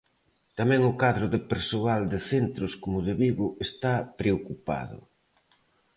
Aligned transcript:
Tamén 0.57 0.81
o 0.91 0.97
cadro 1.01 1.25
de 1.33 1.39
persoal 1.51 2.01
de 2.13 2.19
centros 2.31 2.71
como 2.81 2.97
o 2.99 3.05
de 3.07 3.13
Vigo 3.21 3.47
está 3.67 3.93
"preocupado". 4.19 4.99